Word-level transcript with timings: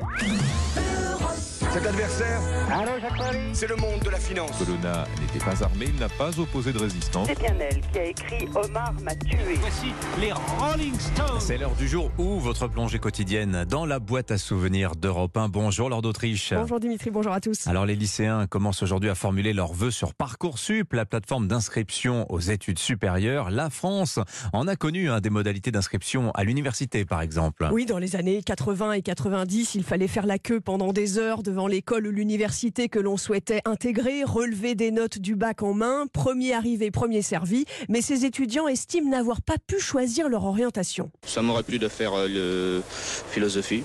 Bye. 0.00 0.61
Cet 1.72 1.86
adversaire, 1.86 2.38
c'est 3.54 3.66
le 3.66 3.76
monde 3.76 4.00
de 4.04 4.10
la 4.10 4.18
finance. 4.18 4.50
Colonna 4.58 5.06
n'était 5.18 5.42
pas 5.42 5.64
armé, 5.64 5.86
il 5.88 5.98
n'a 5.98 6.10
pas 6.10 6.38
opposé 6.38 6.70
de 6.70 6.78
résistance. 6.78 7.26
C'est 7.26 7.38
bien 7.38 7.54
elle 7.58 7.80
qui 7.80 7.98
a 7.98 8.04
écrit 8.04 8.46
Omar 8.54 8.92
m'a 9.02 9.14
tué. 9.14 9.38
Voici 9.58 9.86
les 10.20 10.32
Rolling 10.32 10.94
Stones. 10.98 11.40
C'est 11.40 11.56
l'heure 11.56 11.74
du 11.74 11.88
jour 11.88 12.10
où 12.18 12.38
votre 12.40 12.68
plongée 12.68 12.98
quotidienne 12.98 13.64
dans 13.66 13.86
la 13.86 14.00
boîte 14.00 14.30
à 14.30 14.36
souvenirs 14.36 14.96
d'Europe 14.96 15.34
1. 15.34 15.48
Bonjour 15.48 15.88
Lord 15.88 16.02
d'Autriche. 16.02 16.52
Bonjour 16.52 16.78
Dimitri, 16.78 17.10
bonjour 17.10 17.32
à 17.32 17.40
tous. 17.40 17.66
Alors 17.66 17.86
les 17.86 17.96
lycéens 17.96 18.46
commencent 18.46 18.82
aujourd'hui 18.82 19.08
à 19.08 19.14
formuler 19.14 19.54
leurs 19.54 19.72
vœux 19.72 19.90
sur 19.90 20.12
Parcoursup, 20.12 20.92
la 20.92 21.06
plateforme 21.06 21.48
d'inscription 21.48 22.30
aux 22.30 22.40
études 22.40 22.80
supérieures. 22.80 23.50
La 23.50 23.70
France 23.70 24.18
en 24.52 24.68
a 24.68 24.76
connu 24.76 25.10
hein, 25.10 25.20
des 25.20 25.30
modalités 25.30 25.70
d'inscription 25.70 26.32
à 26.32 26.44
l'université 26.44 27.06
par 27.06 27.22
exemple. 27.22 27.66
Oui, 27.72 27.86
dans 27.86 27.98
les 27.98 28.14
années 28.14 28.42
80 28.42 28.92
et 28.92 29.02
90, 29.02 29.74
il 29.74 29.84
fallait 29.84 30.08
faire 30.08 30.26
la 30.26 30.38
queue 30.38 30.60
pendant 30.60 30.92
des 30.92 31.16
heures 31.16 31.42
devant 31.42 31.61
l'école 31.66 32.06
ou 32.06 32.10
l'université 32.10 32.88
que 32.88 32.98
l'on 32.98 33.16
souhaitait 33.16 33.60
intégrer, 33.64 34.24
relever 34.24 34.74
des 34.74 34.90
notes 34.90 35.18
du 35.18 35.36
bac 35.36 35.62
en 35.62 35.74
main, 35.74 36.06
premier 36.12 36.52
arrivé, 36.54 36.90
premier 36.90 37.22
servi. 37.22 37.64
Mais 37.88 38.00
ces 38.02 38.24
étudiants 38.24 38.68
estiment 38.68 39.10
n'avoir 39.10 39.42
pas 39.42 39.56
pu 39.66 39.78
choisir 39.78 40.28
leur 40.28 40.44
orientation. 40.44 41.10
Ça 41.26 41.42
m'aurait 41.42 41.62
plu 41.62 41.78
de 41.78 41.88
faire 41.88 42.12
euh, 42.14 42.28
le 42.28 42.82
philosophie, 42.86 43.82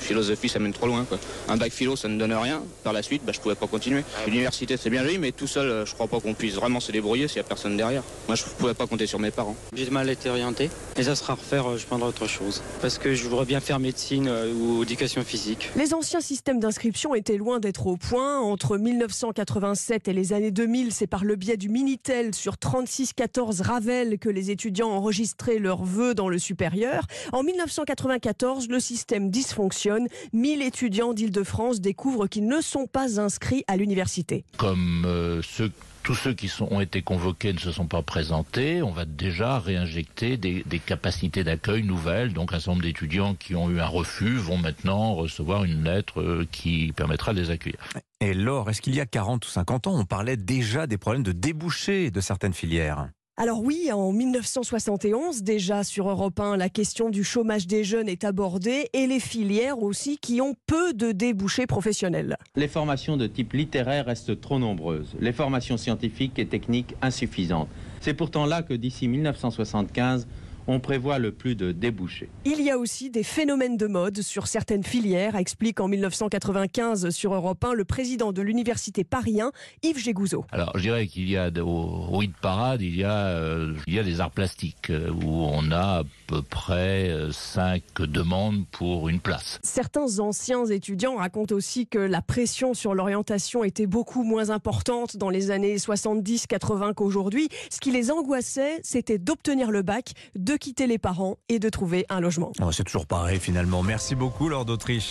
philosophie 0.00 0.48
ça 0.48 0.58
mène 0.58 0.72
trop 0.72 0.86
loin 0.86 1.04
quoi. 1.04 1.18
Un 1.48 1.56
bac 1.56 1.72
philo 1.72 1.96
ça 1.96 2.08
ne 2.08 2.18
donne 2.18 2.32
rien, 2.32 2.62
par 2.84 2.92
la 2.92 3.02
suite 3.02 3.22
bah, 3.24 3.32
je 3.34 3.40
pouvais 3.40 3.54
pas 3.54 3.66
continuer. 3.66 4.02
L'université 4.26 4.76
c'est 4.76 4.90
bien 4.90 5.02
joli 5.04 5.18
mais 5.18 5.32
tout 5.32 5.46
seul 5.46 5.68
euh, 5.68 5.86
je 5.86 5.94
crois 5.94 6.06
pas 6.06 6.20
qu'on 6.20 6.34
puisse 6.34 6.54
vraiment 6.54 6.80
se 6.80 6.92
débrouiller 6.92 7.28
s'il 7.28 7.38
y 7.38 7.40
a 7.40 7.44
personne 7.44 7.76
derrière. 7.76 8.02
Moi 8.28 8.36
je 8.36 8.44
pouvais 8.44 8.74
pas 8.74 8.86
compter 8.86 9.06
sur 9.06 9.18
mes 9.18 9.30
parents. 9.30 9.56
J'ai 9.74 9.90
mal 9.90 10.08
été 10.10 10.30
orienté 10.30 10.70
et 10.96 11.02
ça 11.02 11.14
sera 11.14 11.34
à 11.34 11.36
refaire, 11.36 11.70
euh, 11.70 11.76
je 11.76 11.86
prendrai 11.86 12.08
autre 12.08 12.26
chose. 12.26 12.62
Parce 12.80 12.98
que 12.98 13.14
je 13.14 13.28
voudrais 13.28 13.44
bien 13.44 13.60
faire 13.60 13.78
médecine 13.78 14.28
euh, 14.28 14.52
ou 14.52 14.82
éducation 14.82 15.22
physique. 15.22 15.70
Les 15.76 15.94
anciens 15.94 16.20
systèmes 16.20 16.60
d'inscription 16.60 17.14
étaient 17.14 17.36
loin 17.36 17.60
d'être 17.60 17.86
au 17.86 17.96
point. 17.96 18.40
Entre 18.40 18.78
1987 18.78 20.08
et 20.08 20.12
les 20.12 20.32
années 20.32 20.50
2000, 20.50 20.92
c'est 20.92 21.06
par 21.06 21.24
le 21.24 21.36
biais 21.36 21.56
du 21.56 21.68
Minitel 21.68 22.34
sur 22.34 22.58
3614 22.58 23.60
Ravel 23.60 24.18
que 24.18 24.28
les 24.28 24.50
étudiants 24.50 24.90
enregistraient 24.90 25.58
leurs 25.58 25.84
vœux 25.84 26.14
dans 26.14 26.28
le 26.28 26.38
supérieur. 26.38 27.06
En 27.32 27.42
1994, 27.42 28.68
le 28.68 28.80
système 28.80 29.30
dysfonctionne. 29.30 29.95
1000 30.32 30.62
étudiants 30.62 31.12
d'Île-de-France 31.12 31.80
découvrent 31.80 32.26
qu'ils 32.26 32.46
ne 32.46 32.60
sont 32.60 32.86
pas 32.86 33.20
inscrits 33.20 33.64
à 33.66 33.76
l'université. 33.76 34.44
Comme 34.56 35.04
euh, 35.06 35.40
ceux- 35.42 35.72
tous 36.02 36.14
ceux 36.14 36.34
qui 36.34 36.46
sont- 36.46 36.68
ont 36.70 36.80
été 36.80 37.02
convoqués 37.02 37.52
ne 37.52 37.58
se 37.58 37.72
sont 37.72 37.86
pas 37.88 38.02
présentés, 38.02 38.80
on 38.80 38.92
va 38.92 39.04
déjà 39.04 39.58
réinjecter 39.58 40.36
des, 40.36 40.62
des 40.64 40.78
capacités 40.78 41.42
d'accueil 41.42 41.82
nouvelles. 41.82 42.32
Donc 42.32 42.52
un 42.52 42.56
certain 42.60 42.72
nombre 42.72 42.82
d'étudiants 42.84 43.34
qui 43.34 43.56
ont 43.56 43.70
eu 43.70 43.80
un 43.80 43.86
refus 43.86 44.36
vont 44.36 44.56
maintenant 44.56 45.14
recevoir 45.14 45.64
une 45.64 45.82
lettre 45.82 46.20
euh, 46.20 46.46
qui 46.52 46.92
permettra 46.94 47.34
de 47.34 47.40
les 47.40 47.50
accueillir. 47.50 47.78
Et 48.20 48.34
Laure, 48.34 48.70
est-ce 48.70 48.80
qu'il 48.82 48.94
y 48.94 49.00
a 49.00 49.06
40 49.06 49.44
ou 49.46 49.48
50 49.50 49.88
ans, 49.88 49.98
on 49.98 50.04
parlait 50.04 50.36
déjà 50.36 50.86
des 50.86 50.96
problèmes 50.96 51.24
de 51.24 51.32
débouchés 51.32 52.10
de 52.12 52.20
certaines 52.20 52.54
filières? 52.54 53.08
Alors 53.38 53.60
oui, 53.62 53.90
en 53.92 54.12
1971, 54.12 55.42
déjà 55.42 55.84
sur 55.84 56.08
Europe 56.08 56.40
1, 56.40 56.56
la 56.56 56.70
question 56.70 57.10
du 57.10 57.22
chômage 57.22 57.66
des 57.66 57.84
jeunes 57.84 58.08
est 58.08 58.24
abordée 58.24 58.88
et 58.94 59.06
les 59.06 59.20
filières 59.20 59.82
aussi 59.82 60.16
qui 60.16 60.40
ont 60.40 60.54
peu 60.66 60.94
de 60.94 61.12
débouchés 61.12 61.66
professionnels. 61.66 62.38
Les 62.54 62.66
formations 62.66 63.18
de 63.18 63.26
type 63.26 63.52
littéraire 63.52 64.06
restent 64.06 64.40
trop 64.40 64.58
nombreuses, 64.58 65.14
les 65.20 65.34
formations 65.34 65.76
scientifiques 65.76 66.38
et 66.38 66.46
techniques 66.46 66.94
insuffisantes. 67.02 67.68
C'est 68.00 68.14
pourtant 68.14 68.46
là 68.46 68.62
que 68.62 68.72
d'ici 68.72 69.06
1975, 69.06 70.26
on 70.68 70.80
prévoit 70.80 71.18
le 71.18 71.32
plus 71.32 71.54
de 71.54 71.72
débouchés. 71.72 72.28
Il 72.44 72.60
y 72.60 72.70
a 72.70 72.78
aussi 72.78 73.10
des 73.10 73.22
phénomènes 73.22 73.76
de 73.76 73.86
mode 73.86 74.22
sur 74.22 74.46
certaines 74.46 74.84
filières, 74.84 75.36
explique 75.36 75.80
en 75.80 75.88
1995 75.88 77.10
sur 77.10 77.34
Europe 77.34 77.64
1 77.64 77.74
le 77.74 77.84
président 77.84 78.32
de 78.32 78.42
l'université 78.42 79.04
Paris 79.04 79.40
1, 79.40 79.52
Yves 79.82 79.98
Gégouzeau. 79.98 80.44
Alors 80.50 80.72
je 80.76 80.82
dirais 80.82 81.06
qu'il 81.06 81.28
y 81.28 81.36
a 81.36 81.50
de- 81.50 81.60
au, 81.60 82.06
au 82.10 82.22
hit 82.22 82.34
parade, 82.40 82.82
il 82.82 82.96
y 82.96 83.04
a, 83.04 83.28
euh, 83.28 83.74
il 83.86 83.94
y 83.94 83.98
a 83.98 84.02
des 84.02 84.20
arts 84.20 84.30
plastiques 84.30 84.90
euh, 84.90 85.10
où 85.10 85.28
on 85.44 85.70
a 85.70 86.00
à 86.00 86.02
peu 86.26 86.42
près 86.42 87.08
euh, 87.10 87.30
cinq 87.32 87.82
demandes 88.00 88.64
pour 88.72 89.08
une 89.08 89.20
place. 89.20 89.58
Certains 89.62 90.18
anciens 90.18 90.64
étudiants 90.66 91.16
racontent 91.16 91.54
aussi 91.54 91.86
que 91.86 91.98
la 91.98 92.22
pression 92.22 92.74
sur 92.74 92.94
l'orientation 92.94 93.64
était 93.64 93.86
beaucoup 93.86 94.22
moins 94.24 94.50
importante 94.50 95.16
dans 95.16 95.30
les 95.30 95.50
années 95.50 95.76
70-80 95.76 96.94
qu'aujourd'hui. 96.94 97.48
Ce 97.70 97.80
qui 97.80 97.90
les 97.90 98.10
angoissait, 98.10 98.80
c'était 98.82 99.18
d'obtenir 99.18 99.70
le 99.70 99.82
bac, 99.82 100.12
de 100.56 100.58
quitter 100.58 100.86
les 100.86 100.96
parents 100.96 101.36
et 101.50 101.58
de 101.58 101.68
trouver 101.68 102.06
un 102.08 102.18
logement. 102.18 102.50
Oh, 102.62 102.72
C'est 102.72 102.84
toujours 102.84 103.06
pareil 103.06 103.38
finalement. 103.38 103.82
Merci 103.82 104.14
beaucoup 104.14 104.48
Lord 104.48 104.64
d'Autriche. 104.64 105.04